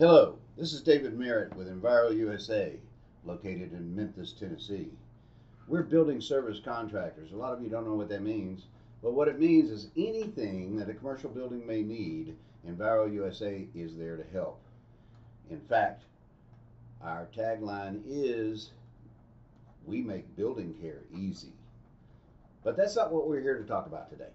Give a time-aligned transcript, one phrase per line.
[0.00, 2.80] Hello, this is David Merritt with Enviro USA,
[3.26, 4.88] located in Memphis, Tennessee.
[5.68, 7.32] We're building service contractors.
[7.32, 8.62] A lot of you don't know what that means,
[9.02, 12.34] but what it means is anything that a commercial building may need,
[12.66, 14.62] Enviro USA is there to help.
[15.50, 16.04] In fact,
[17.02, 18.70] our tagline is
[19.84, 21.52] We make building care easy.
[22.64, 24.32] But that's not what we're here to talk about today.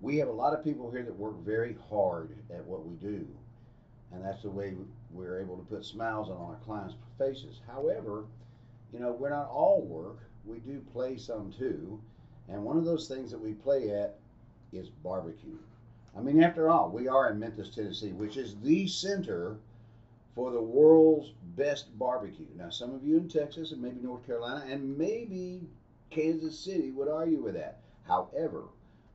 [0.00, 3.28] We have a lot of people here that work very hard at what we do,
[4.12, 4.74] and that's the way
[5.10, 7.60] we're able to put smiles on our clients' faces.
[7.66, 8.24] However,
[8.92, 10.18] you know, we're not all work.
[10.44, 12.00] We do play some too,
[12.48, 14.18] and one of those things that we play at
[14.72, 15.58] is barbecue.
[16.16, 19.58] I mean, after all, we are in Memphis, Tennessee, which is the center
[20.34, 22.46] for the world's best barbecue.
[22.56, 25.68] Now, some of you in Texas and maybe North Carolina and maybe
[26.10, 27.80] Kansas City would argue with that.
[28.04, 28.64] However,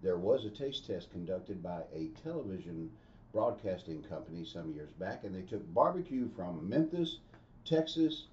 [0.01, 2.91] there was a taste test conducted by a television
[3.35, 7.19] broadcasting company some years back, and they took barbecue from Memphis,
[7.65, 8.27] Texas,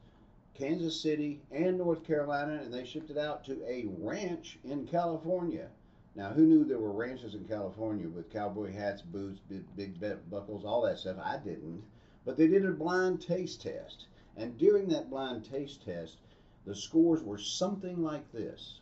[0.54, 5.66] Kansas City, and North Carolina, and they shipped it out to a ranch in California.
[6.14, 9.98] Now, who knew there were ranches in California with cowboy hats, boots, big, big
[10.30, 11.16] buckles, all that stuff?
[11.20, 11.82] I didn't.
[12.24, 14.06] But they did a blind taste test.
[14.36, 16.18] And during that blind taste test,
[16.64, 18.78] the scores were something like this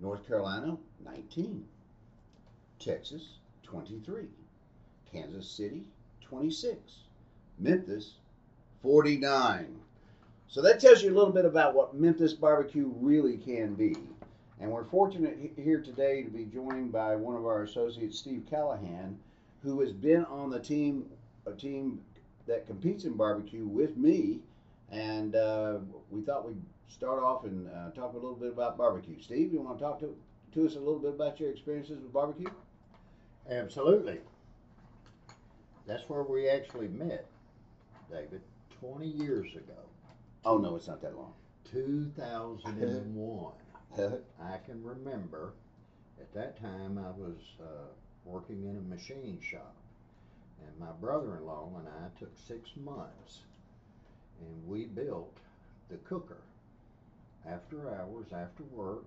[0.00, 1.66] North Carolina, 19.
[2.78, 4.26] Texas, 23.
[5.12, 5.84] Kansas City,
[6.22, 6.76] 26.
[7.60, 8.14] Memphis,
[8.82, 9.76] 49.
[10.48, 13.94] So that tells you a little bit about what Memphis barbecue really can be.
[14.58, 19.18] And we're fortunate here today to be joined by one of our associates, Steve Callahan,
[19.62, 21.06] who has been on the team,
[21.46, 22.00] a team
[22.46, 24.40] that competes in barbecue with me.
[24.90, 25.78] And uh,
[26.10, 29.20] we thought we'd start off and uh, talk a little bit about barbecue.
[29.20, 30.16] Steve, you want to talk to,
[30.52, 32.50] to us a little bit about your experiences with barbecue?
[33.48, 34.18] Absolutely.
[35.86, 37.26] That's where we actually met,
[38.10, 38.42] David,
[38.80, 39.74] 20 years ago.
[40.44, 41.32] Oh, no, it's not that long.
[41.70, 43.52] 2001.
[44.42, 45.52] I can remember
[46.20, 47.88] at that time I was uh,
[48.24, 49.74] working in a machine shop.
[50.66, 53.40] And my brother in law and I took six months
[54.40, 55.36] and we built
[55.90, 56.42] the cooker.
[57.46, 59.04] After hours, after work,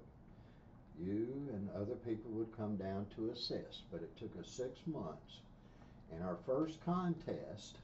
[0.99, 5.39] you and other people would come down to assist, but it took us six months.
[6.13, 7.77] And our first contest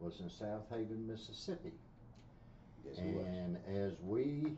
[0.00, 1.72] was in Southaven, Mississippi.
[2.84, 4.56] Yes, and as we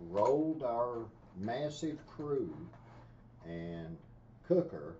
[0.00, 1.04] rolled our
[1.38, 2.54] massive crew
[3.46, 3.96] and
[4.46, 4.96] cooker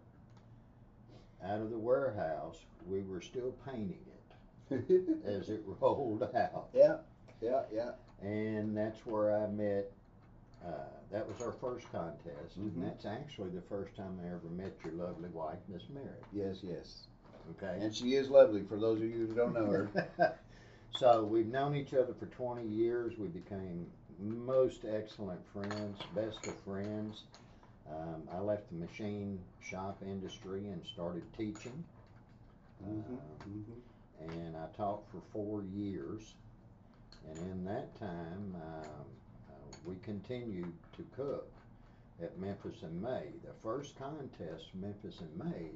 [1.45, 3.99] out of the warehouse, we were still painting
[4.71, 6.69] it as it rolled out.
[6.73, 6.99] yeah,
[7.41, 7.91] yeah, yeah.
[8.23, 9.91] And that's where I met.
[10.65, 10.71] Uh,
[11.11, 12.75] that was our first contest, Mhm.
[12.77, 16.23] and that's actually the first time I ever met your lovely wife, Miss Mary.
[16.33, 17.07] Yes, yes.
[17.63, 17.79] Okay.
[17.81, 20.37] And she is lovely for those of you who don't know her.
[20.91, 23.19] so we've known each other for 20 years.
[23.19, 23.87] We became
[24.19, 27.25] most excellent friends, best of friends.
[27.89, 31.85] Um, I left the machine shop industry and started teaching,
[32.83, 33.81] Mhm, Uh, mhm.
[34.21, 36.35] and I taught for four years.
[37.29, 39.07] And in that time, um,
[39.51, 39.53] uh,
[39.85, 41.51] we continued to cook
[42.23, 43.33] at Memphis in May.
[43.45, 45.71] The first contest, Memphis in May,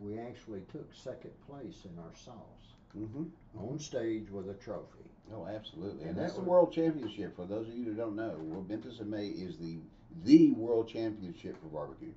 [0.00, 3.30] we actually took second place in our sauce Mhm.
[3.58, 5.10] on stage with a trophy.
[5.32, 6.02] Oh, absolutely.
[6.02, 7.34] And And that's that the World Championship.
[7.34, 9.78] For those of you who don't know, well, Memphis in May is the
[10.24, 12.12] the World Championship for barbecue.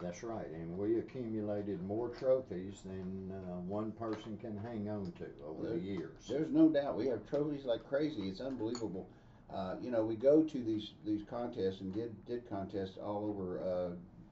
[0.00, 5.26] That's right, and we accumulated more trophies than uh, one person can hang on to
[5.44, 6.26] over There- the years.
[6.28, 8.28] There's no doubt we have trophies like crazy.
[8.28, 9.06] It's unbelievable.
[9.50, 13.60] Uh, you know, we go to these these contests and did did contests all over
[13.60, 13.90] uh,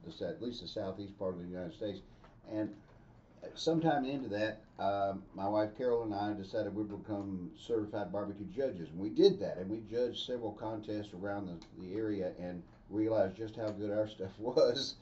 [0.09, 2.01] the at least the southeast part of the United States,
[2.51, 2.73] and
[3.55, 8.89] sometime into that, um, my wife Carol and I decided we'd become certified barbecue judges,
[8.89, 13.35] and we did that, and we judged several contests around the, the area and realized
[13.35, 14.95] just how good our stuff was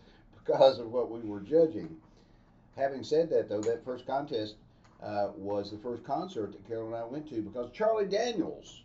[0.46, 1.96] because of what we were judging.
[2.75, 4.56] Having said that, though, that first contest
[5.01, 8.83] uh, was the first concert that Carol and I went to because Charlie Daniels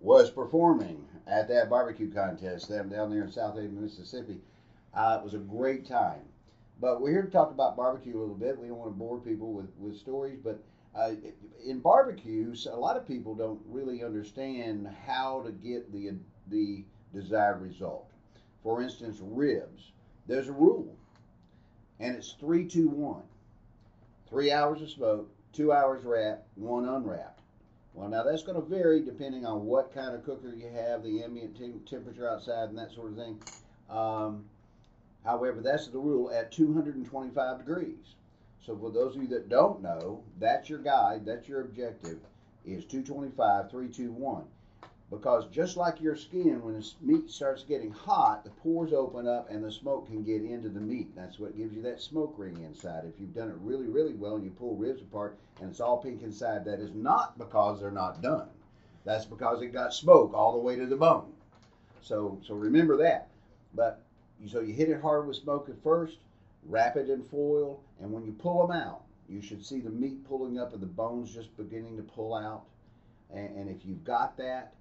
[0.00, 4.40] was performing at that barbecue contest down down there in Southaven, Mississippi.
[4.92, 6.20] Uh, it was a great time.
[6.80, 8.58] But we're here to talk about barbecue a little bit.
[8.58, 10.62] We don't want to bore people with, with stories, but
[10.94, 11.12] uh,
[11.64, 16.12] in barbecues, a lot of people don't really understand how to get the
[16.48, 18.10] the desired result.
[18.62, 19.92] For instance, ribs.
[20.26, 20.96] There's a rule,
[22.00, 23.22] and it's three, two, one.
[24.28, 27.40] Three hours of smoke, two hours wrapped, one unwrapped.
[27.92, 31.22] Well, now that's going to vary depending on what kind of cooker you have, the
[31.22, 33.38] ambient te- temperature outside, and that sort of thing.
[33.88, 34.46] Um,
[35.24, 38.14] however, that's the rule at 225 degrees.
[38.64, 42.18] So for those of you that don't know, that's your guide, that's your objective,
[42.64, 44.44] is 225, 321.
[45.10, 49.50] Because just like your skin, when the meat starts getting hot, the pores open up
[49.50, 51.14] and the smoke can get into the meat.
[51.14, 53.04] That's what gives you that smoke ring inside.
[53.04, 55.98] If you've done it really, really well and you pull ribs apart and it's all
[55.98, 58.48] pink inside, that is not because they're not done.
[59.04, 61.30] That's because it got smoke all the way to the bone.
[62.00, 63.28] So, so remember that.
[63.74, 64.00] But
[64.50, 66.18] so you hit it hard with smoke at first,
[66.66, 70.26] wrap it in foil, and when you pull them out, you should see the meat
[70.28, 72.64] pulling up and the bones just beginning to pull out.
[73.32, 74.74] And, and if you've got that,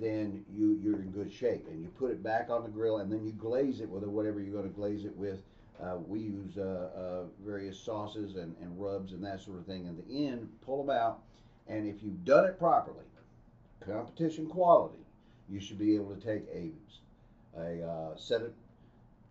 [0.00, 1.66] then you, you're in good shape.
[1.68, 4.40] And you put it back on the grill and then you glaze it with whatever
[4.40, 5.42] you're going to glaze it with.
[5.82, 9.86] Uh, we use uh, uh, various sauces and, and rubs and that sort of thing.
[9.86, 11.20] In the end, pull them out.
[11.68, 13.04] And if you've done it properly,
[13.80, 14.98] competition quality,
[15.48, 16.70] you should be able to take a,
[17.60, 18.52] a uh, set of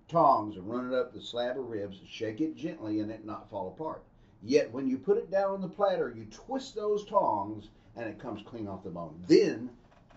[0.07, 3.49] tongs and run it up the slab of ribs, shake it gently, and it not
[3.49, 4.03] fall apart.
[4.43, 8.19] Yet when you put it down on the platter, you twist those tongs and it
[8.19, 9.19] comes clean off the bone.
[9.27, 9.69] Then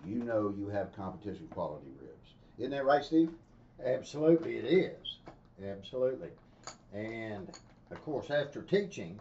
[0.05, 2.33] you know you have competition quality ribs.
[2.57, 3.31] Isn't that right, Steve?
[3.83, 5.17] Absolutely, it is.
[5.65, 6.29] Absolutely.
[6.93, 7.49] And
[7.89, 9.19] of course, after teaching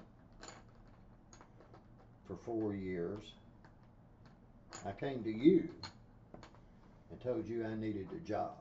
[2.27, 3.33] for four years,
[4.87, 5.69] I came to you
[7.11, 8.53] and told you I needed a job.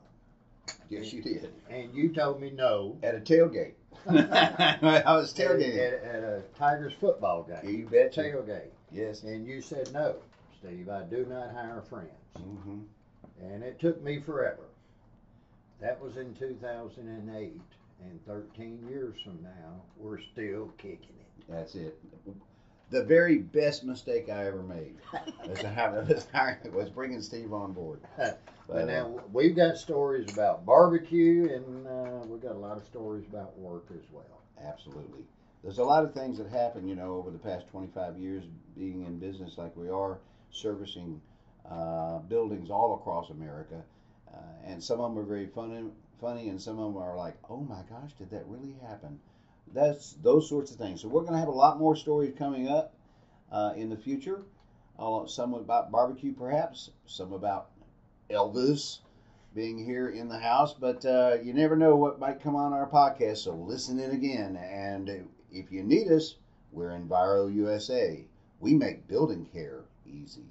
[0.90, 1.48] Yes, you did.
[1.70, 2.98] And you told me no.
[3.02, 3.74] At a tailgate.
[4.08, 5.78] I was tailgating.
[5.78, 7.78] at, at a Tigers football game.
[7.78, 8.12] You bet.
[8.12, 8.70] Tailgate.
[8.90, 9.22] Yes.
[9.22, 10.16] And you said no,
[10.58, 10.88] Steve.
[10.88, 12.10] I do not hire friends.
[12.38, 12.80] Mm-hmm.
[13.40, 14.64] And it took me forever.
[15.80, 17.60] That was in 2008.
[18.02, 21.44] And 13 years from now, we're still kicking it.
[21.48, 21.98] That's it.
[22.90, 24.96] The very best mistake I ever made
[25.48, 25.60] was,
[26.32, 28.00] hiring- was was bringing Steve on board.
[28.66, 32.76] But But, uh, now we've got stories about barbecue, and uh, we've got a lot
[32.76, 34.42] of stories about work as well.
[34.64, 35.24] Absolutely.
[35.64, 38.44] There's a lot of things that happen, you know, over the past 25 years
[38.76, 40.18] being in business like we are,
[40.52, 41.20] servicing
[41.68, 43.82] uh, buildings all across America.
[44.32, 45.84] Uh, and some of them are very funny,
[46.20, 49.18] funny, and some of them are like, oh my gosh, did that really happen?
[49.72, 51.02] That's those sorts of things.
[51.02, 52.94] So we're going to have a lot more stories coming up
[53.52, 54.42] uh, in the future.
[54.98, 56.90] Uh, some about barbecue, perhaps.
[57.06, 57.70] Some about
[58.30, 58.98] Elvis
[59.54, 62.88] being here in the house, but uh, you never know what might come on our
[62.88, 63.38] podcast.
[63.38, 66.36] So listen in again, and if you need us,
[66.72, 68.24] we're Enviro USA.
[68.60, 70.44] We make building care easy.